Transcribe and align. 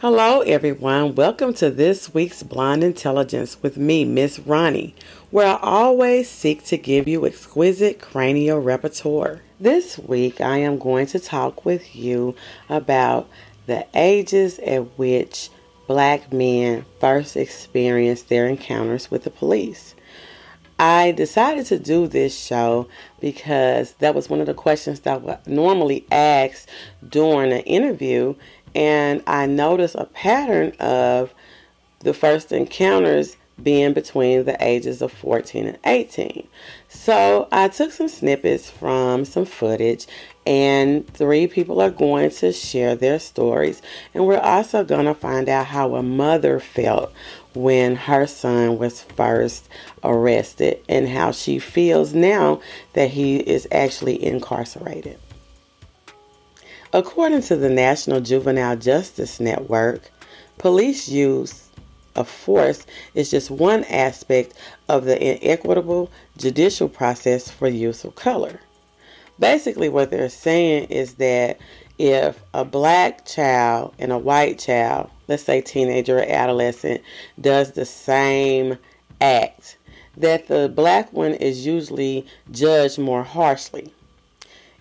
Hello, 0.00 0.40
everyone. 0.40 1.14
Welcome 1.14 1.52
to 1.52 1.70
this 1.70 2.14
week's 2.14 2.42
Blonde 2.42 2.82
Intelligence 2.82 3.62
with 3.62 3.76
me, 3.76 4.06
Miss 4.06 4.38
Ronnie, 4.38 4.94
where 5.30 5.46
I 5.46 5.58
always 5.60 6.26
seek 6.26 6.64
to 6.68 6.78
give 6.78 7.06
you 7.06 7.26
exquisite 7.26 8.00
cranial 8.00 8.60
repertoire. 8.60 9.42
This 9.60 9.98
week, 9.98 10.40
I 10.40 10.56
am 10.56 10.78
going 10.78 11.04
to 11.08 11.18
talk 11.18 11.66
with 11.66 11.94
you 11.94 12.34
about 12.70 13.28
the 13.66 13.86
ages 13.92 14.58
at 14.60 14.98
which 14.98 15.50
black 15.86 16.32
men 16.32 16.86
first 16.98 17.36
experience 17.36 18.22
their 18.22 18.46
encounters 18.46 19.10
with 19.10 19.24
the 19.24 19.30
police. 19.30 19.94
I 20.80 21.12
decided 21.12 21.66
to 21.66 21.78
do 21.78 22.08
this 22.08 22.34
show 22.34 22.88
because 23.20 23.92
that 23.98 24.14
was 24.14 24.30
one 24.30 24.40
of 24.40 24.46
the 24.46 24.54
questions 24.54 25.00
that 25.00 25.20
I 25.28 25.38
normally 25.44 26.06
ask 26.10 26.66
during 27.06 27.52
an 27.52 27.60
interview, 27.60 28.34
and 28.74 29.22
I 29.26 29.46
noticed 29.46 29.94
a 29.94 30.04
pattern 30.06 30.72
of 30.80 31.32
the 32.00 32.14
first 32.14 32.52
encounters 32.52 33.36
being 33.62 33.92
between 33.92 34.44
the 34.44 34.56
ages 34.64 35.02
of 35.02 35.12
14 35.12 35.66
and 35.66 35.78
18. 35.84 36.46
So 36.88 37.48
I 37.52 37.68
took 37.68 37.92
some 37.92 38.08
snippets 38.08 38.70
from 38.70 39.24
some 39.24 39.44
footage, 39.44 40.06
and 40.46 41.06
three 41.12 41.46
people 41.46 41.80
are 41.80 41.90
going 41.90 42.30
to 42.30 42.52
share 42.52 42.94
their 42.94 43.18
stories. 43.18 43.82
And 44.14 44.26
we're 44.26 44.38
also 44.38 44.84
going 44.84 45.06
to 45.06 45.14
find 45.14 45.48
out 45.48 45.66
how 45.66 45.94
a 45.94 46.02
mother 46.02 46.58
felt 46.58 47.12
when 47.54 47.96
her 47.96 48.26
son 48.26 48.78
was 48.78 49.02
first 49.02 49.68
arrested 50.02 50.80
and 50.88 51.08
how 51.08 51.32
she 51.32 51.58
feels 51.58 52.14
now 52.14 52.60
that 52.94 53.10
he 53.10 53.38
is 53.38 53.66
actually 53.70 54.22
incarcerated. 54.24 55.18
According 56.92 57.42
to 57.42 57.54
the 57.54 57.70
National 57.70 58.20
Juvenile 58.20 58.74
Justice 58.74 59.38
Network, 59.38 60.10
police 60.58 61.08
use 61.08 61.68
of 62.16 62.28
force 62.28 62.84
is 63.14 63.30
just 63.30 63.48
one 63.48 63.84
aspect 63.84 64.54
of 64.88 65.04
the 65.04 65.16
inequitable 65.16 66.10
judicial 66.36 66.88
process 66.88 67.48
for 67.48 67.68
use 67.68 68.02
of 68.02 68.16
color. 68.16 68.58
Basically, 69.38 69.88
what 69.88 70.10
they're 70.10 70.28
saying 70.28 70.86
is 70.86 71.14
that 71.14 71.60
if 71.98 72.42
a 72.54 72.64
black 72.64 73.24
child 73.24 73.94
and 74.00 74.10
a 74.10 74.18
white 74.18 74.58
child, 74.58 75.10
let's 75.28 75.44
say 75.44 75.60
teenager 75.60 76.18
or 76.18 76.28
adolescent, 76.28 77.02
does 77.40 77.70
the 77.70 77.84
same 77.84 78.76
act, 79.20 79.78
that 80.16 80.48
the 80.48 80.68
black 80.68 81.12
one 81.12 81.34
is 81.34 81.64
usually 81.64 82.26
judged 82.50 82.98
more 82.98 83.22
harshly 83.22 83.92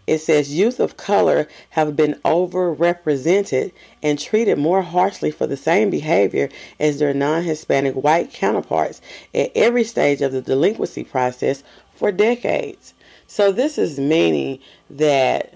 it 0.09 0.19
says 0.21 0.53
youth 0.53 0.79
of 0.79 0.97
color 0.97 1.47
have 1.69 1.95
been 1.95 2.15
overrepresented 2.25 3.71
and 4.01 4.17
treated 4.17 4.57
more 4.57 4.81
harshly 4.81 5.29
for 5.29 5.45
the 5.45 5.55
same 5.55 5.91
behavior 5.91 6.49
as 6.79 6.97
their 6.97 7.13
non 7.13 7.43
Hispanic 7.43 7.93
white 7.93 8.33
counterparts 8.33 9.01
at 9.35 9.51
every 9.53 9.83
stage 9.83 10.23
of 10.23 10.31
the 10.31 10.41
delinquency 10.41 11.03
process 11.03 11.63
for 11.93 12.11
decades. 12.11 12.95
So, 13.27 13.51
this 13.51 13.77
is 13.77 13.99
meaning 13.99 14.57
that 14.89 15.53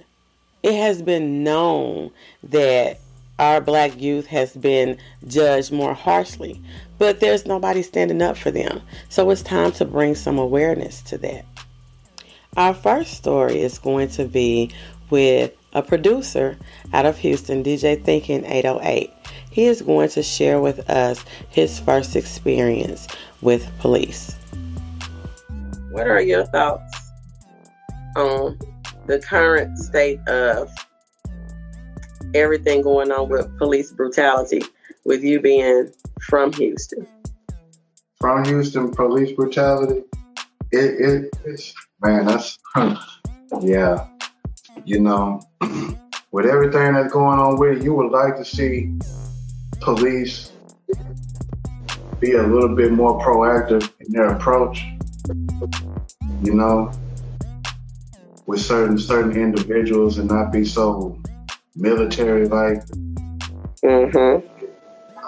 it 0.61 0.75
has 0.75 1.01
been 1.01 1.43
known 1.43 2.11
that 2.43 2.99
our 3.39 3.59
black 3.59 3.99
youth 3.99 4.27
has 4.27 4.53
been 4.53 4.99
judged 5.25 5.71
more 5.71 5.95
harshly, 5.95 6.61
but 6.99 7.19
there's 7.21 7.47
nobody 7.47 7.81
standing 7.81 8.21
up 8.21 8.37
for 8.37 8.51
them. 8.51 8.83
So, 9.09 9.31
it's 9.31 9.41
time 9.41 9.71
to 9.73 9.85
bring 9.85 10.13
some 10.13 10.37
awareness 10.37 11.01
to 11.03 11.17
that. 11.17 11.43
Our 12.55 12.75
first 12.75 13.13
story 13.13 13.61
is 13.61 13.79
going 13.79 14.09
to 14.09 14.25
be 14.25 14.69
with 15.09 15.53
a 15.73 15.81
producer 15.81 16.55
out 16.93 17.07
of 17.07 17.17
Houston, 17.17 17.63
DJ 17.63 18.03
Thinking 18.03 18.45
808. 18.45 19.11
He 19.49 19.65
is 19.65 19.81
going 19.81 20.09
to 20.09 20.21
share 20.21 20.59
with 20.59 20.87
us 20.87 21.23
his 21.49 21.79
first 21.79 22.15
experience 22.15 23.07
with 23.41 23.67
police. 23.79 24.35
What 25.89 26.07
are 26.07 26.21
your 26.21 26.45
thoughts 26.45 27.11
on 28.15 28.59
the 29.07 29.17
current 29.19 29.75
state 29.79 30.19
of 30.27 30.69
everything 32.35 32.83
going 32.83 33.11
on 33.11 33.29
with 33.29 33.57
police 33.57 33.91
brutality, 33.91 34.61
with 35.05 35.23
you 35.23 35.39
being 35.39 35.91
from 36.21 36.53
Houston? 36.53 37.07
From 38.19 38.45
Houston, 38.45 38.91
police 38.91 39.35
brutality, 39.35 40.03
it, 40.71 40.79
it, 40.79 41.39
it's 41.45 41.73
man, 42.03 42.25
that's 42.25 42.59
yeah. 43.61 44.07
You 44.85 44.99
know, 44.99 45.41
with 46.31 46.45
everything 46.45 46.93
that's 46.93 47.13
going 47.13 47.39
on 47.39 47.57
with 47.57 47.77
it, 47.77 47.83
you 47.83 47.93
would 47.93 48.11
like 48.11 48.35
to 48.37 48.45
see 48.45 48.93
police 49.79 50.51
be 52.19 52.33
a 52.33 52.43
little 52.43 52.75
bit 52.75 52.91
more 52.91 53.19
proactive 53.19 53.89
in 53.99 54.11
their 54.11 54.27
approach. 54.27 54.83
You 56.41 56.53
know, 56.53 56.91
with 58.45 58.61
certain 58.61 58.97
certain 58.97 59.31
individuals 59.31 60.17
and 60.17 60.29
not 60.29 60.51
be 60.51 60.65
so 60.65 61.17
military 61.75 62.47
like. 62.47 62.83
Mm-hmm. 63.83 64.47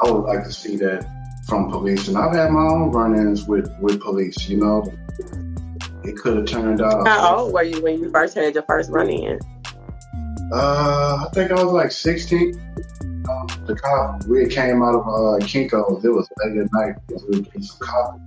I 0.04 0.12
would 0.12 0.26
like 0.26 0.44
to 0.44 0.52
see 0.52 0.76
that 0.78 1.10
from 1.48 1.70
police, 1.70 2.08
and 2.08 2.18
I've 2.18 2.34
had 2.34 2.52
my 2.52 2.62
own 2.62 2.92
run-ins 2.92 3.46
with 3.46 3.70
with 3.80 4.02
police. 4.02 4.50
You 4.50 4.58
know, 4.58 4.84
it 6.08 6.18
could 6.18 6.38
have 6.38 6.46
turned 6.46 6.82
out. 6.82 7.08
How 7.08 7.38
old 7.38 7.54
were 7.54 7.64
you 7.64 7.82
when 7.82 8.00
you 8.00 8.12
first 8.12 8.36
had 8.36 8.54
your 8.54 8.64
first 8.64 8.90
run 8.90 9.10
in? 9.10 9.40
Uh, 10.54 11.26
I 11.26 11.30
think 11.34 11.52
I 11.52 11.64
was 11.64 11.74
like 11.74 11.92
16. 11.92 12.60
Um, 13.30 13.48
the 13.66 13.76
cop, 13.76 14.24
we 14.26 14.48
came 14.48 14.84
out 14.84 14.96
of 14.96 15.02
uh, 15.02 15.46
Kinko's. 15.46 16.06
It 16.06 16.10
was 16.10 16.30
late 16.44 16.58
at 16.58 16.72
night. 16.72 16.96
We 17.10 17.16
were 17.16 17.44
getting 17.44 17.64
some 17.64 17.80
coffee. 17.80 18.22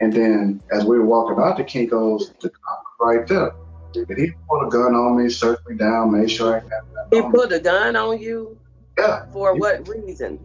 And 0.00 0.12
then 0.12 0.62
as 0.72 0.84
we 0.84 0.98
were 0.98 1.06
walking 1.06 1.42
out 1.42 1.56
to 1.56 1.64
Kinko's, 1.64 2.32
the 2.40 2.50
cop 2.50 2.84
was 3.00 3.16
right 3.16 3.26
there. 3.26 3.52
And 3.94 4.18
he 4.18 4.32
pulled 4.48 4.66
a 4.66 4.70
gun 4.70 4.94
on 4.94 5.22
me, 5.22 5.30
searched 5.30 5.66
me 5.68 5.76
down, 5.76 6.18
made 6.18 6.30
sure 6.30 6.56
I 6.56 6.60
had 6.60 7.12
He 7.12 7.22
put 7.30 7.52
a 7.52 7.60
gun 7.60 7.96
on 7.96 8.18
you? 8.18 8.58
Yeah. 8.98 9.26
For 9.32 9.54
what 9.54 9.88
reason? 9.88 10.38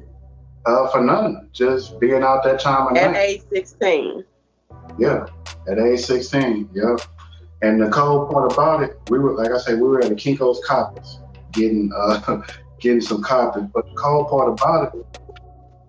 Uh, 0.65 0.87
for 0.89 1.01
nothing. 1.01 1.49
Just 1.53 1.99
being 1.99 2.23
out 2.23 2.43
that 2.43 2.59
time 2.59 2.87
of 2.87 2.97
At 2.97 3.11
night. 3.11 3.17
At 3.17 3.23
age 3.23 3.41
16? 3.49 4.23
Yeah, 4.97 5.25
at 5.69 5.79
age 5.79 6.01
16. 6.01 6.69
Yep. 6.73 7.01
And 7.61 7.81
the 7.81 7.89
cold 7.89 8.29
part 8.31 8.53
about 8.53 8.83
it, 8.83 8.99
we 9.09 9.19
were 9.19 9.33
like 9.33 9.51
I 9.51 9.57
said, 9.57 9.79
we 9.79 9.87
were 9.87 10.01
at 10.01 10.09
the 10.09 10.15
Kinko's 10.15 10.63
Coppers 10.65 11.19
getting 11.51 11.91
uh 11.95 12.41
getting 12.79 13.01
some 13.01 13.23
copies. 13.23 13.63
But 13.73 13.85
the 13.85 13.95
cold 13.95 14.29
part 14.29 14.49
about 14.49 14.95
it, 14.95 15.19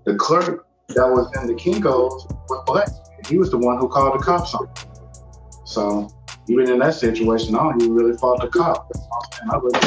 the 0.04 0.14
clerk 0.14 0.66
that 0.88 1.06
was 1.06 1.30
in 1.36 1.46
the 1.46 1.54
Kinko's 1.54 2.26
was 2.48 2.64
black. 2.66 2.88
He 3.26 3.36
was 3.36 3.50
the 3.50 3.58
one 3.58 3.78
who 3.78 3.88
called 3.88 4.18
the 4.18 4.24
cops 4.24 4.54
on. 4.54 4.64
Me. 4.64 4.70
So 5.66 6.08
even 6.48 6.70
in 6.70 6.78
that 6.78 6.94
situation, 6.94 7.54
I 7.54 7.58
don't 7.58 7.82
even 7.82 7.94
really 7.94 8.16
fault 8.16 8.40
the 8.40 8.48
cop. 8.48 8.90
I 9.50 9.56
really, 9.56 9.80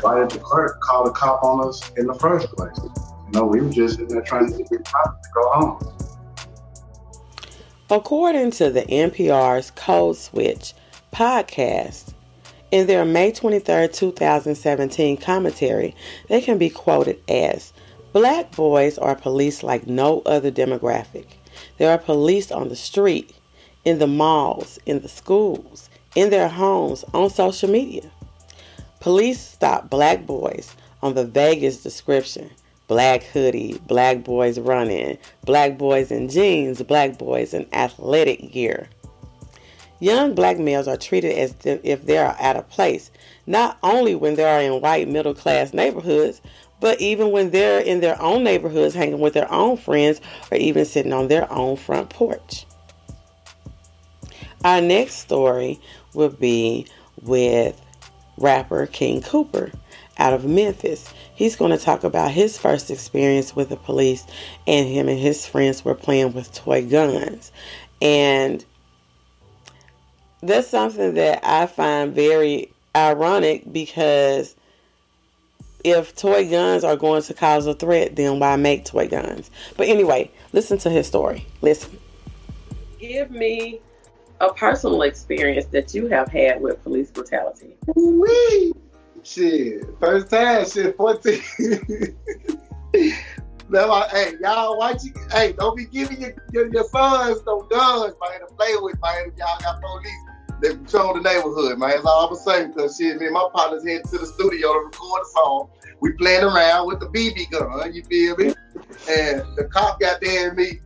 why 0.00 0.18
did 0.18 0.30
the 0.30 0.40
clerk 0.40 0.80
call 0.80 1.04
the 1.04 1.12
cop 1.12 1.44
on 1.44 1.68
us 1.68 1.92
in 1.96 2.06
the 2.06 2.14
first 2.14 2.48
place? 2.48 2.76
You 2.82 3.30
know, 3.32 3.44
we 3.44 3.60
were 3.60 3.70
just 3.70 4.00
in 4.00 4.08
there 4.08 4.22
trying 4.22 4.50
to 4.50 4.58
get 4.58 4.68
the 4.68 4.78
cop 4.78 5.22
to 5.22 5.28
go 5.34 5.50
home. 5.52 6.13
According 7.90 8.52
to 8.52 8.70
the 8.70 8.80
NPR's 8.82 9.70
Code 9.72 10.16
Switch 10.16 10.72
podcast, 11.12 12.14
in 12.70 12.86
their 12.86 13.04
May 13.04 13.30
23, 13.30 13.88
2017 13.88 15.18
commentary, 15.18 15.94
they 16.30 16.40
can 16.40 16.56
be 16.56 16.70
quoted 16.70 17.20
as 17.28 17.74
Black 18.14 18.50
boys 18.56 18.96
are 18.96 19.14
police 19.14 19.62
like 19.62 19.86
no 19.86 20.22
other 20.24 20.50
demographic. 20.50 21.26
There 21.76 21.90
are 21.90 21.98
police 21.98 22.50
on 22.50 22.70
the 22.70 22.76
street, 22.76 23.34
in 23.84 23.98
the 23.98 24.06
malls, 24.06 24.78
in 24.86 25.00
the 25.00 25.08
schools, 25.08 25.90
in 26.14 26.30
their 26.30 26.48
homes, 26.48 27.04
on 27.12 27.28
social 27.28 27.68
media. 27.68 28.10
Police 29.00 29.40
stop 29.40 29.90
black 29.90 30.24
boys 30.24 30.74
on 31.02 31.12
the 31.12 31.26
vaguest 31.26 31.82
description 31.82 32.50
black 32.86 33.22
hoodie, 33.22 33.80
black 33.86 34.24
boys 34.24 34.58
running, 34.58 35.18
black 35.44 35.78
boys 35.78 36.10
in 36.10 36.28
jeans, 36.28 36.82
black 36.82 37.18
boys 37.18 37.54
in 37.54 37.66
athletic 37.72 38.52
gear. 38.52 38.88
Young 40.00 40.34
black 40.34 40.58
males 40.58 40.88
are 40.88 40.96
treated 40.96 41.38
as 41.38 41.54
if 41.64 42.04
they 42.04 42.18
are 42.18 42.36
out 42.38 42.56
of 42.56 42.68
place, 42.68 43.10
not 43.46 43.78
only 43.82 44.14
when 44.14 44.34
they 44.34 44.44
are 44.44 44.60
in 44.60 44.82
white 44.82 45.08
middle 45.08 45.34
class 45.34 45.72
neighborhoods, 45.72 46.42
but 46.80 47.00
even 47.00 47.30
when 47.30 47.50
they're 47.50 47.80
in 47.80 48.00
their 48.00 48.20
own 48.20 48.44
neighborhoods 48.44 48.94
hanging 48.94 49.20
with 49.20 49.32
their 49.32 49.50
own 49.50 49.76
friends 49.76 50.20
or 50.50 50.58
even 50.58 50.84
sitting 50.84 51.12
on 51.12 51.28
their 51.28 51.50
own 51.50 51.76
front 51.76 52.10
porch. 52.10 52.66
Our 54.64 54.80
next 54.80 55.14
story 55.14 55.80
will 56.12 56.30
be 56.30 56.86
with 57.22 57.80
rapper 58.36 58.86
King 58.86 59.22
Cooper 59.22 59.70
out 60.18 60.32
of 60.32 60.44
Memphis. 60.44 61.12
He's 61.34 61.56
going 61.56 61.72
to 61.72 61.78
talk 61.78 62.04
about 62.04 62.30
his 62.30 62.56
first 62.58 62.90
experience 62.90 63.56
with 63.56 63.68
the 63.68 63.76
police, 63.76 64.24
and 64.66 64.88
him 64.88 65.08
and 65.08 65.18
his 65.18 65.46
friends 65.46 65.84
were 65.84 65.94
playing 65.94 66.32
with 66.32 66.52
toy 66.52 66.86
guns. 66.86 67.50
And 68.00 68.64
that's 70.42 70.68
something 70.68 71.14
that 71.14 71.40
I 71.42 71.66
find 71.66 72.14
very 72.14 72.72
ironic 72.94 73.72
because 73.72 74.54
if 75.82 76.16
toy 76.16 76.48
guns 76.48 76.84
are 76.84 76.96
going 76.96 77.22
to 77.22 77.34
cause 77.34 77.66
a 77.66 77.74
threat, 77.74 78.16
then 78.16 78.38
why 78.38 78.56
make 78.56 78.84
toy 78.84 79.08
guns? 79.08 79.50
But 79.76 79.88
anyway, 79.88 80.30
listen 80.52 80.78
to 80.78 80.90
his 80.90 81.06
story. 81.06 81.46
Listen. 81.60 81.98
Give 82.98 83.30
me 83.30 83.80
a 84.40 84.52
personal 84.52 85.02
experience 85.02 85.66
that 85.66 85.94
you 85.94 86.06
have 86.06 86.28
had 86.28 86.60
with 86.60 86.82
police 86.82 87.10
brutality. 87.10 87.76
Wee! 87.94 88.72
Shit. 89.24 89.84
First 89.98 90.30
time, 90.30 90.66
shit, 90.68 90.96
14. 90.96 91.40
That's 93.70 93.88
why, 93.88 94.06
hey, 94.10 94.34
y'all 94.40 94.76
watch 94.76 95.00
it. 95.04 95.32
Hey, 95.32 95.52
don't 95.52 95.74
be 95.74 95.86
giving 95.86 96.20
your, 96.20 96.34
your, 96.52 96.72
your 96.72 96.84
sons 96.84 97.40
no 97.46 97.62
guns, 97.62 98.14
man, 98.20 98.40
to 98.40 98.46
play 98.54 98.74
with, 98.76 99.00
man. 99.00 99.32
if 99.32 99.38
Y'all 99.38 99.58
got 99.60 99.80
police. 99.80 100.12
They 100.60 100.68
control 100.68 101.14
the 101.14 101.22
neighborhood, 101.22 101.78
man. 101.78 101.90
That's 101.90 102.04
all 102.04 102.28
I'm 102.28 102.36
saying. 102.36 102.72
Because 102.72 102.98
shit, 102.98 103.18
me 103.18 103.26
and 103.26 103.34
my 103.34 103.48
partners 103.52 103.84
headed 103.84 104.04
to 104.10 104.18
the 104.18 104.26
studio 104.26 104.74
to 104.74 104.78
record 104.80 105.22
a 105.22 105.30
song. 105.32 105.70
We 106.00 106.12
playing 106.12 106.44
around 106.44 106.86
with 106.86 107.00
the 107.00 107.06
BB 107.06 107.50
gun, 107.50 107.94
you 107.94 108.04
feel 108.04 108.36
me? 108.36 108.54
And 109.08 109.42
the 109.56 109.68
cop 109.72 109.98
got 110.00 110.20
there 110.20 110.48
and 110.48 110.56
me, 110.56 110.80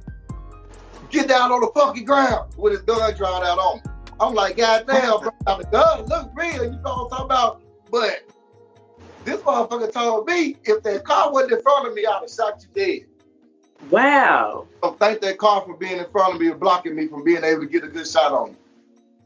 get 1.10 1.28
down 1.28 1.50
on 1.50 1.60
the 1.60 1.70
fucking 1.74 2.04
ground 2.04 2.54
with 2.56 2.72
his 2.72 2.82
gun 2.82 3.14
drawn 3.16 3.42
out 3.44 3.58
on 3.58 3.76
me. 3.78 3.82
I'm 4.20 4.34
like, 4.34 4.56
God 4.56 4.86
damn, 4.86 5.20
bro, 5.20 5.30
the 5.44 5.68
gun 5.72 6.06
look 6.06 6.30
real, 6.34 6.64
you 6.64 6.70
know 6.70 6.78
what 6.82 7.04
I'm 7.04 7.10
talking 7.10 7.24
about? 7.24 7.62
But 7.90 8.24
this 9.24 9.40
motherfucker 9.40 9.92
told 9.92 10.26
me 10.26 10.56
if 10.64 10.82
that 10.82 11.04
car 11.04 11.32
wasn't 11.32 11.52
in 11.52 11.62
front 11.62 11.88
of 11.88 11.94
me, 11.94 12.06
I'd 12.06 12.20
have 12.20 12.30
shot 12.30 12.62
you 12.62 12.68
dead. 12.74 13.08
Wow. 13.90 14.66
So 14.82 14.92
thank 14.92 15.20
that 15.20 15.38
car 15.38 15.62
for 15.62 15.76
being 15.76 15.98
in 15.98 16.10
front 16.10 16.34
of 16.34 16.40
me 16.40 16.48
and 16.48 16.60
blocking 16.60 16.96
me 16.96 17.06
from 17.06 17.24
being 17.24 17.44
able 17.44 17.60
to 17.60 17.66
get 17.66 17.84
a 17.84 17.88
good 17.88 18.06
shot 18.06 18.32
on 18.32 18.50
me. 18.50 18.56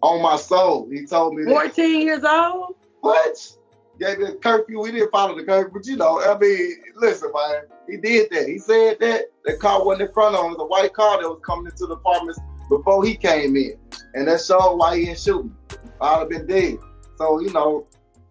On 0.02 0.20
my 0.20 0.36
soul. 0.36 0.88
He 0.90 1.06
told 1.06 1.34
me 1.34 1.44
14 1.44 1.70
that. 1.74 2.04
years 2.04 2.24
old? 2.24 2.74
What? 3.00 3.56
Gave 4.00 4.18
me 4.18 4.26
a 4.26 4.34
curfew. 4.34 4.80
We 4.80 4.92
didn't 4.92 5.12
follow 5.12 5.36
the 5.36 5.44
curfew, 5.44 5.70
but 5.72 5.86
you 5.86 5.96
know, 5.96 6.20
I 6.20 6.36
mean, 6.38 6.76
listen, 6.96 7.30
man. 7.32 7.62
He 7.88 7.96
did 7.98 8.30
that. 8.30 8.48
He 8.48 8.58
said 8.58 8.98
that 9.00 9.26
the 9.44 9.56
car 9.56 9.84
wasn't 9.84 10.08
in 10.08 10.14
front 10.14 10.34
of 10.34 10.44
him. 10.44 10.52
It 10.52 10.58
was 10.58 10.64
a 10.64 10.66
white 10.66 10.92
car 10.92 11.20
that 11.20 11.28
was 11.28 11.40
coming 11.44 11.66
into 11.66 11.86
the 11.86 11.94
apartments 11.94 12.40
before 12.68 13.04
he 13.04 13.16
came 13.16 13.56
in. 13.56 13.76
And 14.14 14.26
that 14.28 14.40
showed 14.40 14.76
why 14.76 14.98
he 14.98 15.04
didn't 15.06 15.20
shoot 15.20 15.44
me. 15.44 15.52
I'd 16.00 16.18
have 16.20 16.28
been 16.28 16.46
dead. 16.46 16.78
So, 17.16 17.40
you 17.40 17.52
know, 17.52 17.86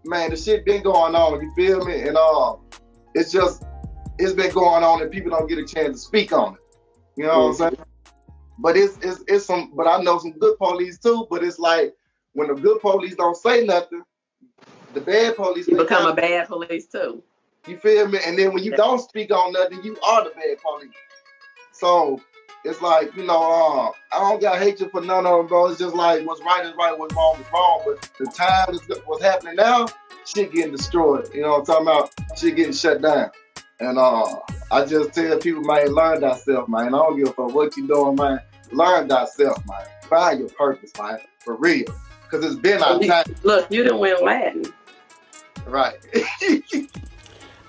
man, 0.05 0.29
the 0.29 0.37
shit 0.37 0.65
been 0.65 0.83
going 0.83 1.15
on, 1.15 1.41
you 1.41 1.51
feel 1.55 1.85
me? 1.85 2.07
And 2.07 2.17
uh, 2.17 2.55
it's 3.13 3.31
just, 3.31 3.63
it's 4.17 4.33
been 4.33 4.51
going 4.51 4.83
on 4.83 5.01
and 5.01 5.11
people 5.11 5.31
don't 5.31 5.47
get 5.47 5.57
a 5.57 5.65
chance 5.65 6.01
to 6.01 6.07
speak 6.07 6.33
on 6.33 6.55
it. 6.55 6.59
You 7.17 7.25
know 7.25 7.47
what 7.47 7.47
I'm 7.47 7.53
saying? 7.55 7.85
But 8.59 8.77
it's, 8.77 8.97
it's, 9.01 9.23
it's 9.27 9.45
some, 9.45 9.73
but 9.75 9.87
I 9.87 10.01
know 10.01 10.19
some 10.19 10.33
good 10.33 10.57
police 10.57 10.99
too, 10.99 11.27
but 11.29 11.43
it's 11.43 11.59
like, 11.59 11.93
when 12.33 12.47
the 12.47 12.55
good 12.55 12.79
police 12.79 13.15
don't 13.15 13.35
say 13.35 13.65
nothing, 13.65 14.03
the 14.93 15.01
bad 15.01 15.35
police 15.35 15.67
you 15.67 15.77
become 15.77 16.05
a 16.05 16.13
bad 16.13 16.47
police 16.47 16.87
too. 16.87 17.23
You 17.67 17.77
feel 17.77 18.07
me? 18.07 18.19
And 18.25 18.37
then 18.37 18.53
when 18.53 18.63
you 18.63 18.71
don't 18.71 18.99
speak 18.99 19.31
on 19.31 19.53
nothing, 19.53 19.83
you 19.83 19.97
are 20.01 20.23
the 20.23 20.31
bad 20.31 20.57
police. 20.61 20.91
So 21.73 22.21
it's 22.63 22.81
like, 22.81 23.15
you 23.15 23.25
know, 23.25 23.41
uh, 23.41 24.15
I 24.15 24.19
don't 24.19 24.41
got 24.41 24.59
hatred 24.59 24.91
for 24.91 25.01
none 25.01 25.25
of 25.25 25.37
them, 25.37 25.47
bro. 25.47 25.67
It's 25.67 25.79
just 25.79 25.95
like 25.95 26.25
what's 26.25 26.41
right 26.41 26.65
is 26.65 26.73
right, 26.77 26.97
what's 26.97 27.15
wrong 27.15 27.39
is 27.39 27.45
wrong. 27.51 27.81
But 27.85 28.09
the 28.19 28.25
time 28.25 28.75
is 28.75 28.81
what's 29.05 29.23
happening 29.23 29.55
now, 29.55 29.87
shit 30.25 30.53
getting 30.53 30.71
destroyed. 30.71 31.29
You 31.33 31.41
know 31.41 31.51
what 31.51 31.59
I'm 31.59 31.65
talking 31.65 31.87
about? 31.87 32.37
Shit 32.37 32.55
getting 32.55 32.73
shut 32.73 33.01
down. 33.01 33.31
And 33.79 33.97
uh, 33.97 34.35
I 34.69 34.85
just 34.85 35.13
tell 35.13 35.39
people, 35.39 35.63
man, 35.63 35.87
learn 35.87 36.21
thyself, 36.21 36.69
man. 36.69 36.89
I 36.89 36.97
don't 36.97 37.17
give 37.17 37.29
a 37.29 37.33
fuck 37.33 37.53
what 37.53 37.75
you 37.75 37.87
doing, 37.87 38.15
man. 38.15 38.39
Learn 38.71 39.09
thyself, 39.09 39.57
man. 39.67 39.85
Find 40.07 40.39
your 40.39 40.49
purpose, 40.49 40.91
man. 40.99 41.19
For 41.39 41.55
real. 41.55 41.85
Because 42.23 42.45
it's 42.45 42.61
been 42.61 42.81
our 42.83 42.99
time. 42.99 43.35
Look, 43.41 43.71
you 43.71 43.83
didn't 43.83 43.99
win 43.99 44.17
Latin. 44.23 44.65
Right. 45.65 45.97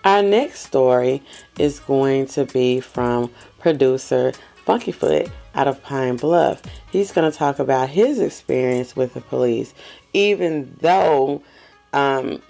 Our 0.05 0.23
next 0.23 0.67
story 0.67 1.23
is 1.59 1.79
going 1.79 2.27
to 2.29 2.45
be 2.45 2.81
from 2.81 3.31
producer 3.61 4.33
Funkyfoot 4.67 5.31
out 5.55 5.69
of 5.69 5.83
Pine 5.83 6.17
Bluff. 6.17 6.63
He's 6.91 7.13
going 7.13 7.31
to 7.31 7.37
talk 7.37 7.59
about 7.59 7.89
his 7.89 8.19
experience 8.19 8.97
with 8.97 9.15
the 9.15 9.21
police, 9.21 9.75
even 10.13 10.77
though 10.81 11.43
um, 11.93 12.43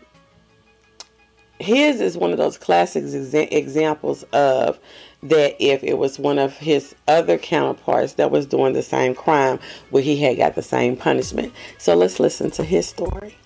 his 1.58 2.00
is 2.00 2.16
one 2.16 2.32
of 2.32 2.38
those 2.38 2.58
classic 2.58 3.04
exa- 3.04 3.52
examples 3.52 4.24
of 4.32 4.78
that 5.22 5.54
if 5.60 5.84
it 5.84 5.98
was 5.98 6.18
one 6.18 6.38
of 6.38 6.56
his 6.56 6.94
other 7.06 7.38
counterparts 7.38 8.14
that 8.14 8.30
was 8.30 8.44
doing 8.46 8.72
the 8.72 8.82
same 8.82 9.14
crime 9.14 9.58
where 9.90 10.02
he 10.02 10.16
had 10.16 10.36
got 10.36 10.54
the 10.56 10.62
same 10.62 10.96
punishment. 10.96 11.52
So 11.78 11.94
let's 11.94 12.18
listen 12.18 12.50
to 12.52 12.64
his 12.64 12.88
story. 12.88 13.36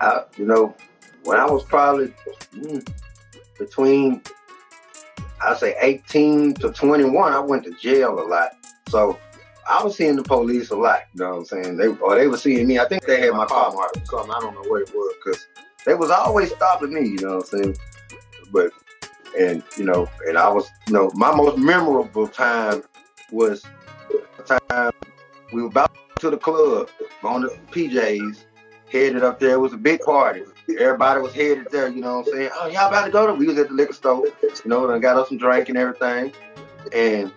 I, 0.00 0.24
you 0.36 0.46
know, 0.46 0.74
when 1.24 1.38
I 1.38 1.44
was 1.44 1.62
probably 1.64 2.12
mm, 2.54 2.92
between, 3.58 4.22
I 5.42 5.54
say 5.54 5.74
18 5.80 6.54
to 6.54 6.70
21, 6.70 7.32
I 7.32 7.38
went 7.38 7.64
to 7.64 7.72
jail 7.74 8.20
a 8.20 8.26
lot. 8.26 8.52
So 8.88 9.18
I 9.68 9.82
was 9.82 9.96
seeing 9.96 10.16
the 10.16 10.22
police 10.22 10.70
a 10.70 10.76
lot. 10.76 11.02
You 11.14 11.24
know 11.24 11.30
what 11.30 11.38
I'm 11.38 11.44
saying? 11.44 11.76
They 11.76 11.86
or 11.86 12.14
they 12.16 12.26
were 12.26 12.36
seeing 12.36 12.66
me. 12.66 12.78
I 12.78 12.86
think 12.86 13.04
they 13.04 13.20
had 13.20 13.32
my 13.32 13.46
car 13.46 13.72
marked 13.72 13.98
or 13.98 14.06
something. 14.06 14.32
I 14.32 14.40
don't 14.40 14.54
know 14.54 14.68
what 14.68 14.82
it 14.82 14.94
was 14.94 15.14
because 15.24 15.46
they 15.86 15.94
was 15.94 16.10
always 16.10 16.50
stopping 16.50 16.92
me. 16.92 17.08
You 17.08 17.20
know 17.20 17.36
what 17.36 17.52
I'm 17.52 17.62
saying? 17.62 17.76
But 18.52 18.72
and 19.38 19.62
you 19.76 19.84
know, 19.84 20.08
and 20.26 20.36
I 20.36 20.48
was, 20.48 20.68
you 20.88 20.94
know, 20.94 21.10
my 21.14 21.34
most 21.34 21.56
memorable 21.56 22.26
time 22.26 22.82
was 23.30 23.64
the 24.36 24.58
time 24.68 24.92
we 25.52 25.62
were 25.62 25.68
about 25.68 25.96
to 26.18 26.30
the 26.30 26.36
club 26.36 26.90
on 27.22 27.42
the 27.42 27.56
PJs 27.70 28.44
headed 28.90 29.22
up 29.22 29.38
there. 29.38 29.54
It 29.54 29.60
was 29.60 29.72
a 29.72 29.78
big 29.78 30.00
party. 30.00 30.42
Everybody 30.68 31.20
was 31.20 31.32
headed 31.32 31.68
there, 31.70 31.88
you 31.88 32.00
know 32.00 32.18
what 32.18 32.28
I'm 32.28 32.32
saying? 32.32 32.50
Oh, 32.54 32.66
y'all 32.68 32.88
about 32.88 33.06
to 33.06 33.10
go 33.10 33.26
to? 33.26 33.34
We 33.34 33.46
was 33.46 33.58
at 33.58 33.68
the 33.68 33.74
liquor 33.74 33.92
store, 33.92 34.24
you 34.42 34.52
know, 34.66 34.88
and 34.88 35.02
got 35.02 35.16
us 35.16 35.28
some 35.28 35.38
drink 35.38 35.68
and 35.68 35.76
everything. 35.76 36.32
And 36.92 37.32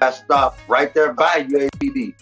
I 0.00 0.10
stopped 0.10 0.60
right 0.68 0.92
there 0.94 1.12
by 1.12 1.44
UAPD. 1.44 2.14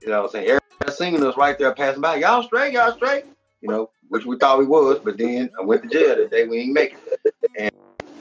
You 0.00 0.08
know 0.08 0.22
what 0.22 0.26
I'm 0.26 0.30
saying? 0.30 0.44
Everybody 0.44 0.96
singing 0.96 1.24
us 1.24 1.36
right 1.36 1.58
there 1.58 1.74
passing 1.74 2.00
by. 2.00 2.16
Y'all 2.16 2.42
straight, 2.42 2.72
y'all 2.72 2.94
straight. 2.96 3.24
You 3.60 3.68
know, 3.68 3.90
which 4.08 4.24
we 4.24 4.38
thought 4.38 4.58
we 4.58 4.66
was, 4.66 4.98
but 4.98 5.18
then 5.18 5.50
I 5.58 5.64
went 5.64 5.82
to 5.82 5.88
jail 5.88 6.16
that 6.16 6.30
day. 6.30 6.46
We 6.46 6.60
ain't 6.60 6.72
make 6.72 6.94
it. 6.94 7.34
And 7.58 7.70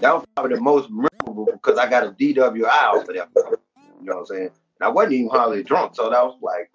that 0.02 0.14
was 0.14 0.26
probably 0.36 0.56
the 0.56 0.62
most 0.62 0.90
memorable 0.90 1.46
because 1.52 1.78
I 1.78 1.90
got 1.90 2.06
a 2.06 2.12
DWI 2.12 2.66
off 2.68 3.08
of 3.08 3.16
that. 3.16 3.30
You 3.36 4.06
know 4.06 4.16
what 4.16 4.20
I'm 4.20 4.26
saying? 4.26 4.50
And 4.80 4.82
I 4.82 4.90
wasn't 4.90 5.14
even 5.14 5.30
hardly 5.30 5.64
drunk, 5.64 5.96
so 5.96 6.10
that 6.10 6.24
was 6.24 6.38
like 6.42 6.70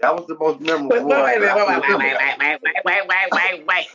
that 0.00 0.14
was 0.14 0.26
the 0.26 0.36
most 0.38 0.60
memorable. 0.60 0.90
Wait, 0.90 1.04
wait, 1.04 1.40
wait, 1.40 1.40
wait, 1.40 1.66
wait, 1.66 1.66
wait, 1.66 1.98
wait, 1.98 2.58
wait, 2.84 2.84
wait, 2.84 3.08
wait, 3.32 3.66
wait, 3.66 3.88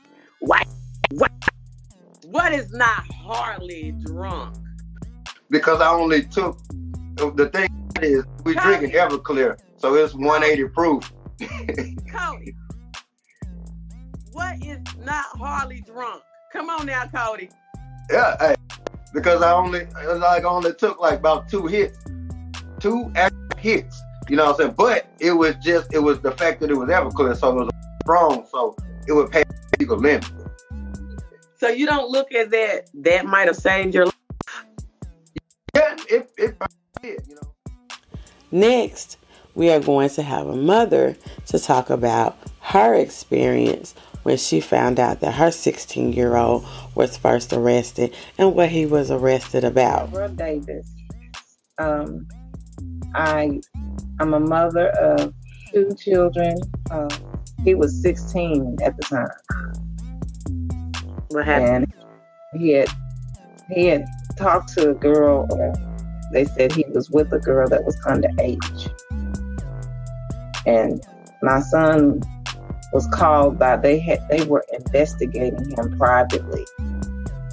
wait, 0.44 0.68
wait. 1.14 1.32
What 2.26 2.54
is 2.54 2.72
not 2.72 3.06
hardly 3.12 3.94
drunk? 4.06 4.56
Because 5.50 5.82
I 5.82 5.90
only 5.90 6.24
took 6.24 6.60
the 7.16 7.50
thing 7.54 7.70
is 8.02 8.26
we 8.44 8.56
drinking 8.56 8.92
Everclear, 8.92 9.58
so 9.78 9.96
it's 9.96 10.14
180 10.14 10.70
proof. 10.70 11.14
Cody, 12.12 12.56
what 14.32 14.62
is 14.64 14.80
not 15.00 15.26
hardly 15.38 15.82
drunk? 15.82 16.22
Come 16.52 16.70
on 16.70 16.86
now, 16.88 17.06
Cody. 17.06 17.50
Yeah, 18.12 18.36
hey, 18.40 18.56
because 19.14 19.42
I 19.42 19.54
only 19.54 19.86
like 20.18 20.44
only 20.44 20.74
took 20.74 21.00
like 21.00 21.20
about 21.20 21.50
two 21.50 21.68
hits, 21.68 22.00
two 22.80 23.12
hits. 23.58 24.02
You 24.30 24.38
know 24.38 24.46
what 24.46 24.52
I'm 24.52 24.58
saying? 24.58 24.76
But 24.78 25.08
it 25.20 25.32
was 25.32 25.56
just 25.64 25.94
it 25.94 26.00
was 26.00 26.20
the 26.20 26.32
fact 26.32 26.62
that 26.62 26.72
it 26.72 26.76
was 26.76 26.90
Everclear, 26.90 27.38
so 27.38 27.52
it 27.52 27.56
was 27.56 27.70
strong, 28.04 28.46
so 28.52 28.76
it 29.08 29.14
would 29.14 29.32
pay 29.32 29.44
legal 29.80 29.98
limit. 29.98 30.26
So 31.58 31.70
you 31.70 31.86
don't 31.86 32.10
look 32.10 32.34
at 32.34 32.52
that 32.52 32.90
that 32.94 33.26
might 33.26 33.48
have 33.48 33.56
saved 33.56 33.94
your 33.94 34.06
life. 34.06 34.16
Yeah, 35.76 35.96
it 36.10 36.32
it 36.38 36.58
did, 37.02 37.22
you 37.28 37.36
know. 37.36 37.54
Next, 38.52 39.18
we 39.56 39.72
are 39.72 39.80
going 39.80 40.10
to 40.12 40.22
have 40.22 40.48
a 40.48 40.56
mother 40.56 41.16
to 41.48 41.60
talk 41.60 41.90
about 41.90 42.38
her 42.60 42.94
experience 42.94 43.96
when 44.24 44.38
she 44.38 44.60
found 44.60 45.00
out 45.00 45.20
that 45.20 45.34
her 45.34 45.52
16 45.52 46.14
year 46.14 46.36
old 46.36 46.66
was 46.96 47.18
first 47.18 47.54
arrested 47.54 48.16
and 48.38 48.56
what 48.56 48.70
he 48.70 48.86
was 48.86 49.12
arrested 49.12 49.64
about. 49.64 50.12
Deborah 50.12 50.30
Davis. 50.30 50.90
Um, 51.78 52.28
I 53.16 53.62
I'm 54.20 54.34
a 54.34 54.40
mother 54.40 54.90
of 54.90 55.34
two 55.72 55.96
children. 56.00 56.58
Uh, 56.90 57.10
he 57.64 57.76
was 57.76 58.02
16 58.02 58.78
at 58.84 58.96
the 58.98 59.04
time. 59.04 59.28
What 61.30 61.46
happened? 61.46 61.94
And 62.54 62.62
he 62.62 62.72
had 62.72 62.90
he 63.74 63.88
had 63.88 64.06
talked 64.38 64.74
to 64.74 64.92
a 64.92 64.94
girl. 64.94 65.48
Or 65.50 65.74
they 66.32 66.46
said 66.46 66.72
he 66.74 66.86
was 66.90 67.10
with 67.10 67.32
a 67.34 67.40
girl 67.40 67.68
that 67.70 67.84
was 67.84 68.00
underage. 68.02 68.90
And 70.66 71.04
my 71.42 71.60
son 71.62 72.22
was 72.92 73.08
called 73.08 73.58
by 73.58 73.78
they 73.78 74.00
had 74.00 74.28
they 74.30 74.44
were 74.46 74.66
investigating 74.74 75.72
him 75.72 75.98
privately. 75.98 76.66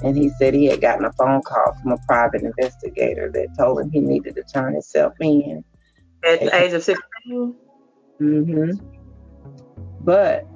And 0.03 0.17
he 0.17 0.29
said 0.29 0.53
he 0.53 0.65
had 0.65 0.81
gotten 0.81 1.05
a 1.05 1.13
phone 1.13 1.41
call 1.43 1.77
from 1.81 1.91
a 1.91 1.97
private 2.07 2.41
investigator 2.41 3.31
that 3.31 3.55
told 3.57 3.81
him 3.81 3.91
he 3.91 3.99
needed 3.99 4.35
to 4.35 4.43
turn 4.43 4.73
himself 4.73 5.13
in 5.19 5.63
at 6.23 6.39
the 6.39 6.55
age 6.55 6.73
of 6.73 6.83
16? 6.83 7.55
Mm-hmm. 8.19 9.00
But 10.03 10.47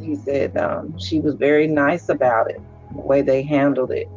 he 0.00 0.16
said 0.16 0.56
um, 0.56 0.98
she 0.98 1.20
was 1.20 1.34
very 1.34 1.66
nice 1.66 2.08
about 2.08 2.50
it, 2.50 2.60
the 2.94 3.00
way 3.00 3.22
they 3.22 3.42
handled 3.42 3.90
it. 3.90 4.08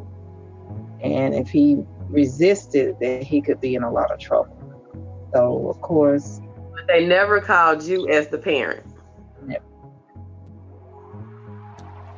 And 1.02 1.34
if 1.34 1.48
he 1.48 1.84
resisted, 2.08 2.96
then 3.00 3.22
he 3.22 3.40
could 3.40 3.60
be 3.60 3.74
in 3.74 3.82
a 3.82 3.90
lot 3.90 4.10
of 4.10 4.18
trouble. 4.18 4.56
So, 5.32 5.68
of 5.68 5.80
course. 5.80 6.40
But 6.72 6.86
they 6.86 7.06
never 7.06 7.40
called 7.40 7.82
you 7.82 8.08
as 8.08 8.28
the 8.28 8.38
parent. 8.38 8.86
Never. 9.44 9.64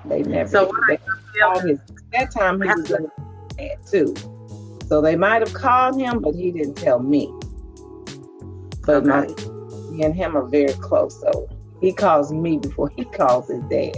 They 0.04 0.22
never. 0.22 0.48
So, 0.48 0.70
they 0.88 0.98
his, 1.66 1.78
that 2.12 2.30
time 2.30 2.60
he 2.60 2.68
was 2.68 2.90
in 2.90 3.10
too. 3.90 4.14
So 4.86 5.00
they 5.00 5.16
might 5.16 5.42
have 5.42 5.52
called 5.52 6.00
him, 6.00 6.20
but 6.20 6.34
he 6.34 6.52
didn't 6.52 6.76
tell 6.76 7.00
me. 7.00 7.32
But 8.84 9.06
okay. 9.06 9.06
my 9.06 9.26
me 9.90 10.04
and 10.04 10.14
him 10.14 10.36
are 10.36 10.46
very 10.46 10.72
close, 10.74 11.20
so 11.20 11.48
he 11.80 11.92
calls 11.92 12.32
me 12.32 12.58
before 12.58 12.90
he 12.96 13.04
calls 13.04 13.48
his 13.48 13.62
dad. 13.64 13.96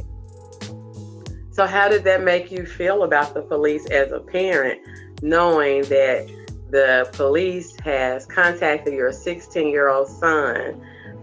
So 1.50 1.66
how 1.66 1.88
did 1.88 2.04
that 2.04 2.22
make 2.22 2.52
you 2.52 2.64
feel 2.64 3.02
about 3.02 3.34
the 3.34 3.42
police 3.42 3.86
as 3.86 4.12
a 4.12 4.20
parent, 4.20 4.80
knowing 5.22 5.82
that 5.84 6.28
the 6.70 7.08
police 7.14 7.74
has 7.80 8.26
contacted 8.26 8.94
your 8.94 9.12
16 9.12 9.68
year 9.68 9.88
old 9.88 10.08
son 10.08 10.80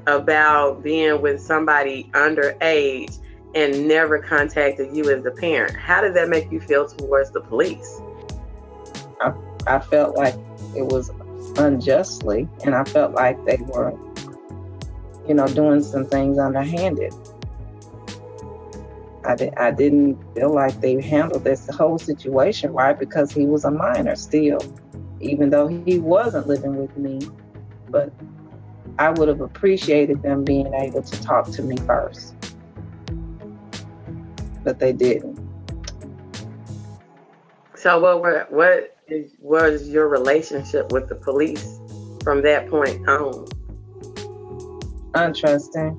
about 0.07 0.83
being 0.83 1.21
with 1.21 1.41
somebody 1.41 2.09
underage 2.13 3.19
and 3.53 3.87
never 3.87 4.19
contacted 4.19 4.95
you 4.95 5.09
as 5.09 5.23
the 5.23 5.31
parent? 5.31 5.75
How 5.75 6.01
did 6.01 6.13
that 6.15 6.27
make 6.27 6.51
you 6.51 6.59
feel 6.59 6.87
towards 6.87 7.31
the 7.31 7.41
police? 7.41 8.01
I, 9.21 9.33
I 9.67 9.79
felt 9.79 10.15
like 10.17 10.35
it 10.75 10.85
was 10.85 11.11
unjustly, 11.57 12.49
and 12.65 12.75
I 12.75 12.83
felt 12.83 13.13
like 13.13 13.43
they 13.45 13.57
were 13.57 13.97
you 15.27 15.33
know, 15.33 15.47
doing 15.47 15.81
some 15.81 16.05
things 16.05 16.37
underhanded. 16.37 17.13
I, 19.25 19.35
di- 19.35 19.53
I 19.57 19.71
didn't 19.71 20.19
feel 20.35 20.53
like 20.53 20.79
they 20.81 21.01
handled 21.01 21.43
this 21.43 21.67
whole 21.69 21.97
situation 21.97 22.73
right 22.73 22.97
because 22.97 23.31
he 23.31 23.45
was 23.45 23.65
a 23.65 23.71
minor 23.71 24.15
still, 24.15 24.59
even 25.19 25.49
though 25.49 25.67
he 25.67 25.97
wasn't 25.97 26.47
living 26.47 26.75
with 26.75 26.95
me. 26.95 27.21
But 27.89 28.11
I 28.99 29.09
would 29.09 29.27
have 29.27 29.41
appreciated 29.41 30.21
them 30.21 30.43
being 30.43 30.71
able 30.73 31.01
to 31.01 31.21
talk 31.21 31.49
to 31.51 31.63
me 31.63 31.75
first. 31.77 32.35
But 34.63 34.79
they 34.79 34.93
didn't. 34.93 35.39
So 37.75 37.99
what 37.99 38.21
were, 38.21 38.47
what 38.49 38.95
was 39.39 39.89
your 39.89 40.07
relationship 40.07 40.91
with 40.91 41.09
the 41.09 41.15
police 41.15 41.79
from 42.23 42.41
that 42.43 42.69
point 42.69 43.07
on? 43.07 43.45
Untrusting. 45.15 45.97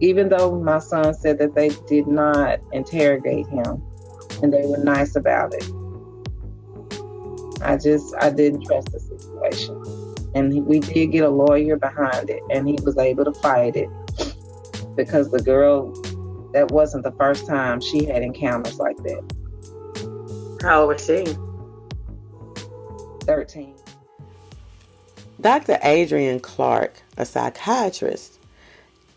Even 0.00 0.28
though 0.28 0.60
my 0.60 0.78
son 0.78 1.14
said 1.14 1.38
that 1.38 1.54
they 1.54 1.70
did 1.88 2.06
not 2.06 2.60
interrogate 2.72 3.46
him 3.46 3.82
and 4.42 4.52
they 4.52 4.62
were 4.64 4.82
nice 4.84 5.16
about 5.16 5.54
it. 5.54 5.64
I 7.62 7.76
just 7.78 8.14
I 8.20 8.30
didn't 8.30 8.64
trust 8.66 8.92
the 8.92 9.00
situation. 9.00 9.82
And 10.34 10.66
we 10.66 10.80
did 10.80 11.06
get 11.12 11.24
a 11.24 11.30
lawyer 11.30 11.76
behind 11.76 12.28
it 12.28 12.42
and 12.50 12.68
he 12.68 12.78
was 12.82 12.98
able 12.98 13.24
to 13.24 13.32
fight 13.40 13.74
it 13.76 13.88
because 14.96 15.30
the 15.30 15.42
girl 15.42 15.92
that 16.52 16.70
wasn't 16.70 17.04
the 17.04 17.12
first 17.12 17.46
time 17.46 17.80
she 17.80 18.04
had 18.04 18.22
encounters 18.22 18.78
like 18.78 18.96
that. 18.98 20.58
How 20.62 20.82
old 20.82 20.88
was 20.88 21.04
she? 21.04 21.24
13. 23.24 23.74
Dr. 25.40 25.78
Adrian 25.82 26.40
Clarke, 26.40 27.02
a 27.16 27.24
psychiatrist, 27.24 28.38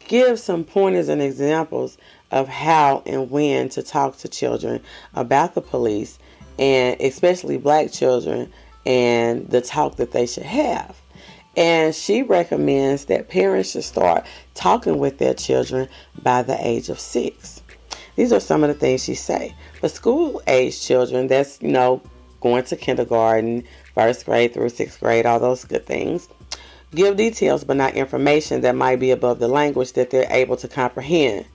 gives 0.07 0.41
some 0.41 0.63
pointers 0.63 1.09
and 1.09 1.21
examples 1.21 1.97
of 2.31 2.47
how 2.47 3.03
and 3.05 3.29
when 3.29 3.69
to 3.69 3.83
talk 3.83 4.17
to 4.17 4.27
children 4.27 4.81
about 5.13 5.55
the 5.55 5.61
police 5.61 6.19
and 6.57 6.99
especially 6.99 7.57
black 7.57 7.91
children 7.91 8.51
and 8.85 9.47
the 9.49 9.61
talk 9.61 9.95
that 9.97 10.11
they 10.11 10.25
should 10.25 10.43
have. 10.43 10.99
And 11.55 11.93
she 11.93 12.21
recommends 12.21 13.05
that 13.05 13.29
parents 13.29 13.71
should 13.71 13.83
start 13.83 14.25
talking 14.53 14.97
with 14.97 15.17
their 15.17 15.33
children 15.33 15.87
by 16.21 16.41
the 16.41 16.57
age 16.65 16.89
of 16.89 16.99
six. 16.99 17.61
These 18.15 18.31
are 18.33 18.39
some 18.39 18.63
of 18.63 18.69
the 18.69 18.75
things 18.75 19.03
she 19.03 19.15
say. 19.15 19.55
For 19.79 19.89
school 19.89 20.41
age 20.47 20.81
children, 20.81 21.27
that's 21.27 21.61
you 21.61 21.69
know 21.69 22.01
going 22.41 22.63
to 22.65 22.75
kindergarten, 22.75 23.63
first 23.93 24.25
grade 24.25 24.53
through 24.53 24.69
sixth 24.69 24.99
grade, 24.99 25.25
all 25.25 25.39
those 25.39 25.65
good 25.65 25.85
things. 25.85 26.27
Give 26.93 27.15
details 27.15 27.63
but 27.63 27.77
not 27.77 27.93
information 27.93 28.61
that 28.61 28.75
might 28.75 28.99
be 28.99 29.11
above 29.11 29.39
the 29.39 29.47
language 29.47 29.93
that 29.93 30.09
they're 30.09 30.31
able 30.31 30.57
to 30.57 30.67
comprehend. 30.67 31.45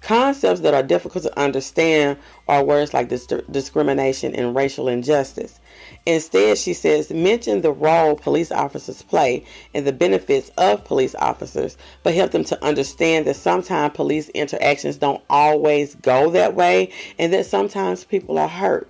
Concepts 0.00 0.60
that 0.60 0.74
are 0.74 0.82
difficult 0.84 1.24
to 1.24 1.40
understand 1.40 2.18
are 2.46 2.62
words 2.62 2.94
like 2.94 3.08
dis- 3.08 3.26
discrimination 3.50 4.32
and 4.36 4.54
racial 4.54 4.86
injustice. 4.86 5.58
Instead, 6.04 6.56
she 6.58 6.72
says, 6.72 7.10
mention 7.10 7.62
the 7.62 7.72
role 7.72 8.14
police 8.14 8.52
officers 8.52 9.02
play 9.02 9.44
and 9.74 9.84
the 9.84 9.92
benefits 9.92 10.50
of 10.56 10.84
police 10.84 11.16
officers, 11.16 11.76
but 12.04 12.14
help 12.14 12.30
them 12.30 12.44
to 12.44 12.64
understand 12.64 13.26
that 13.26 13.34
sometimes 13.34 13.96
police 13.96 14.28
interactions 14.28 14.98
don't 14.98 15.22
always 15.28 15.96
go 15.96 16.30
that 16.30 16.54
way 16.54 16.92
and 17.18 17.32
that 17.32 17.46
sometimes 17.46 18.04
people 18.04 18.38
are 18.38 18.46
hurt. 18.46 18.88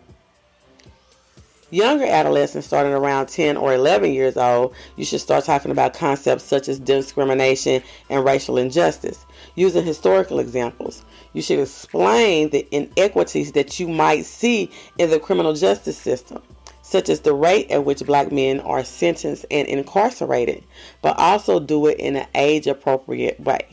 Younger 1.70 2.06
adolescents, 2.06 2.68
starting 2.68 2.92
around 2.92 3.26
10 3.26 3.56
or 3.56 3.74
11 3.74 4.12
years 4.12 4.36
old, 4.36 4.72
you 4.94 5.04
should 5.04 5.20
start 5.20 5.44
talking 5.44 5.72
about 5.72 5.94
concepts 5.94 6.44
such 6.44 6.68
as 6.68 6.78
discrimination 6.78 7.82
and 8.08 8.24
racial 8.24 8.56
injustice. 8.56 9.26
Using 9.56 9.84
historical 9.84 10.38
examples, 10.38 11.04
you 11.32 11.42
should 11.42 11.58
explain 11.58 12.50
the 12.50 12.68
inequities 12.70 13.50
that 13.52 13.80
you 13.80 13.88
might 13.88 14.26
see 14.26 14.70
in 14.98 15.10
the 15.10 15.18
criminal 15.18 15.54
justice 15.54 15.98
system, 15.98 16.40
such 16.82 17.08
as 17.08 17.22
the 17.22 17.34
rate 17.34 17.68
at 17.72 17.84
which 17.84 18.06
black 18.06 18.30
men 18.30 18.60
are 18.60 18.84
sentenced 18.84 19.44
and 19.50 19.66
incarcerated, 19.66 20.62
but 21.02 21.18
also 21.18 21.58
do 21.58 21.88
it 21.88 21.98
in 21.98 22.14
an 22.14 22.28
age 22.36 22.68
appropriate 22.68 23.40
way. 23.40 23.66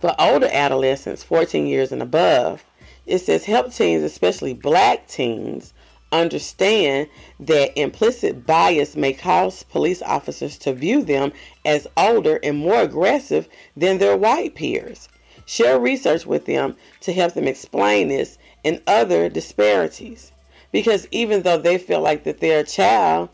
For 0.00 0.14
older 0.18 0.48
adolescents, 0.50 1.22
14 1.22 1.66
years 1.66 1.92
and 1.92 2.00
above, 2.00 2.64
it 3.04 3.18
says 3.18 3.44
help 3.44 3.72
teens, 3.72 4.02
especially 4.02 4.54
black 4.54 5.06
teens, 5.06 5.74
understand 6.12 7.08
that 7.40 7.78
implicit 7.78 8.46
bias 8.46 8.94
may 8.96 9.12
cause 9.12 9.62
police 9.64 10.02
officers 10.02 10.58
to 10.58 10.72
view 10.72 11.02
them 11.02 11.32
as 11.64 11.86
older 11.96 12.38
and 12.42 12.58
more 12.58 12.80
aggressive 12.80 13.48
than 13.76 13.98
their 13.98 14.16
white 14.16 14.54
peers. 14.54 15.08
Share 15.46 15.78
research 15.78 16.26
with 16.26 16.46
them 16.46 16.76
to 17.00 17.12
help 17.12 17.34
them 17.34 17.48
explain 17.48 18.08
this 18.08 18.38
and 18.64 18.80
other 18.86 19.28
disparities. 19.28 20.32
Because 20.70 21.08
even 21.10 21.42
though 21.42 21.58
they 21.58 21.78
feel 21.78 22.00
like 22.00 22.24
that 22.24 22.40
they're 22.40 22.60
a 22.60 22.64
child, 22.64 23.28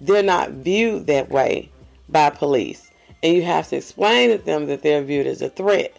they're 0.00 0.22
not 0.22 0.50
viewed 0.50 1.06
that 1.06 1.30
way 1.30 1.70
by 2.08 2.30
police. 2.30 2.90
And 3.22 3.34
you 3.34 3.42
have 3.42 3.68
to 3.68 3.76
explain 3.76 4.30
to 4.30 4.38
them 4.38 4.66
that 4.66 4.82
they're 4.82 5.02
viewed 5.02 5.26
as 5.26 5.42
a 5.42 5.50
threat. 5.50 5.96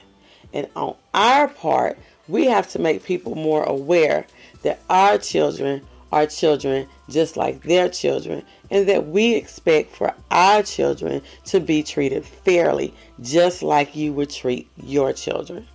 And 0.53 0.67
on 0.75 0.95
our 1.13 1.47
part, 1.47 1.97
we 2.27 2.45
have 2.45 2.69
to 2.71 2.79
make 2.79 3.03
people 3.03 3.35
more 3.35 3.63
aware 3.63 4.25
that 4.63 4.81
our 4.89 5.17
children 5.17 5.81
our 6.11 6.25
children 6.25 6.87
just 7.09 7.37
like 7.37 7.63
their 7.63 7.89
children, 7.89 8.43
and 8.69 8.87
that 8.87 9.07
we 9.07 9.35
expect 9.35 9.95
for 9.95 10.13
our 10.31 10.63
children 10.63 11.21
to 11.45 11.59
be 11.59 11.83
treated 11.83 12.25
fairly, 12.25 12.93
just 13.21 13.61
like 13.63 13.95
you 13.95 14.13
would 14.13 14.29
treat 14.29 14.69
your 14.77 15.13
children. 15.13 15.67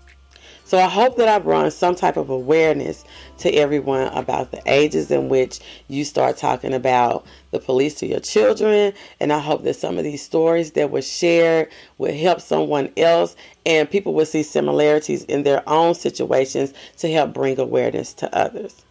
So 0.67 0.79
I 0.79 0.89
hope 0.89 1.17
that 1.19 1.29
I 1.29 1.39
brought 1.39 1.73
some 1.73 1.95
type 1.95 2.17
of 2.17 2.29
awareness 2.29 3.05
to 3.39 3.55
everyone 3.55 4.09
about 4.09 4.51
the 4.51 4.61
ages 4.67 5.13
in 5.13 5.29
which 5.29 5.61
you 5.87 6.05
start 6.05 6.39
talking 6.39 6.75
about 6.75 7.25
the 7.53 7.61
police 7.61 7.95
to 8.01 8.07
your 8.07 8.19
children. 8.19 8.93
And 9.21 9.33
I 9.33 9.39
hope 9.39 9.63
that 9.63 9.77
some 9.77 9.97
of 9.97 10.03
these 10.03 10.25
stories 10.25 10.73
that 10.73 10.91
were 10.91 11.03
shared 11.03 11.69
will 11.99 12.13
help 12.13 12.41
someone 12.41 12.93
else 12.97 13.37
and 13.65 13.89
people 13.89 14.13
will 14.13 14.27
see 14.27 14.43
similarities 14.43 15.23
in 15.27 15.45
their 15.45 15.63
own 15.69 15.95
situations 15.95 16.75
to 16.97 17.13
help 17.13 17.33
bring 17.33 17.61
awareness 17.61 18.13
to 18.15 18.37
others. 18.37 18.86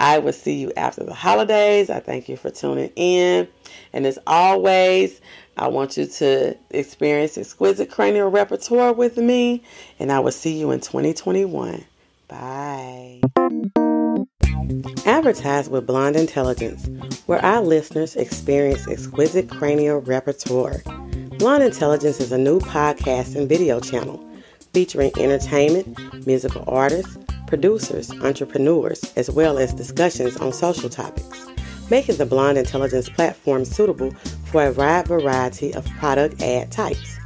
I 0.00 0.18
will 0.18 0.32
see 0.32 0.54
you 0.54 0.72
after 0.78 1.04
the 1.04 1.12
holidays. 1.12 1.90
I 1.90 2.00
thank 2.00 2.30
you 2.30 2.38
for 2.38 2.50
tuning 2.50 2.90
in. 2.96 3.46
And 3.92 4.06
as 4.06 4.18
always, 4.26 5.20
I 5.58 5.68
want 5.68 5.98
you 5.98 6.06
to 6.06 6.56
experience 6.70 7.36
exquisite 7.36 7.90
cranial 7.90 8.30
repertoire 8.30 8.94
with 8.94 9.18
me. 9.18 9.62
And 9.98 10.10
I 10.10 10.20
will 10.20 10.32
see 10.32 10.58
you 10.58 10.70
in 10.70 10.80
2021. 10.80 11.84
Bye. 12.28 13.20
Advertise 15.04 15.68
with 15.68 15.86
Blonde 15.86 16.16
Intelligence, 16.16 16.88
where 17.26 17.44
our 17.44 17.60
listeners 17.60 18.16
experience 18.16 18.88
exquisite 18.88 19.50
cranial 19.50 20.00
repertoire. 20.00 20.80
Blonde 21.38 21.64
Intelligence 21.64 22.20
is 22.20 22.32
a 22.32 22.38
new 22.38 22.58
podcast 22.58 23.36
and 23.36 23.46
video 23.46 23.80
channel 23.80 24.26
featuring 24.72 25.10
entertainment, 25.18 26.26
musical 26.26 26.64
artists, 26.66 27.16
producers, 27.50 28.10
entrepreneurs, 28.22 29.12
as 29.16 29.28
well 29.28 29.58
as 29.58 29.74
discussions 29.74 30.36
on 30.38 30.52
social 30.52 30.88
topics, 30.88 31.46
making 31.90 32.16
the 32.16 32.24
Blonde 32.24 32.56
Intelligence 32.56 33.10
platform 33.10 33.64
suitable 33.66 34.12
for 34.46 34.64
a 34.64 34.72
wide 34.72 35.08
variety 35.08 35.74
of 35.74 35.84
product 35.98 36.40
ad 36.40 36.72
types. 36.72 37.18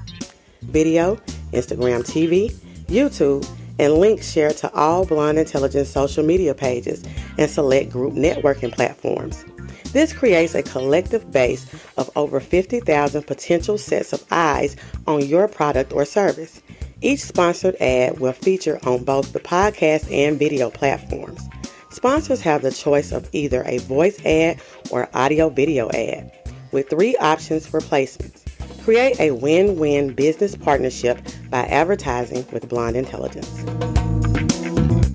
Video, 0.63 1.17
Instagram 1.53 2.03
TV, 2.03 2.51
YouTube, 2.87 3.47
and 3.79 3.93
links 3.95 4.33
shared 4.33 4.57
to 4.57 4.73
all 4.73 5.05
Blonde 5.05 5.39
Intelligence 5.39 5.91
social 5.91 6.25
media 6.25 6.55
pages 6.55 7.05
and 7.39 7.51
select 7.51 7.91
group 7.91 8.15
networking 8.15 8.73
platforms. 8.73 9.45
This 9.93 10.13
creates 10.13 10.55
a 10.55 10.63
collective 10.63 11.31
base 11.31 11.67
of 11.97 12.11
over 12.17 12.41
50,000 12.41 13.23
potential 13.27 13.79
sets 13.79 14.13
of 14.13 14.25
eyes 14.31 14.75
on 15.07 15.25
your 15.25 15.47
product 15.49 15.93
or 15.93 16.05
service. 16.05 16.63
Each 17.01 17.21
sponsored 17.21 17.77
ad 17.77 18.21
will 18.21 18.33
feature 18.33 18.79
on 18.85 19.05
both 19.05 19.33
the 19.33 19.41
podcast 19.41 20.11
and 20.11 20.39
video 20.39 20.71
platforms. 20.71 21.49
Sponsors 21.91 22.41
have 22.41 22.63
the 22.63 22.73
choice 22.73 23.13
of 23.13 23.29
either 23.33 23.63
a 23.67 23.79
voice 23.79 24.19
ad 24.25 24.61
or 24.91 25.09
audio 25.15 25.49
video 25.49 25.91
ad, 25.91 26.33
with 26.73 26.89
three 26.91 27.17
options 27.17 27.67
for 27.67 27.81
placements. 27.81 28.43
Create 28.85 29.19
a 29.21 29.31
win 29.31 29.79
win 29.79 30.13
business 30.13 30.57
partnership 30.57 31.19
by 31.51 31.65
advertising 31.67 32.45
with 32.53 32.69
Blonde 32.69 32.97
Intelligence. 32.97 33.65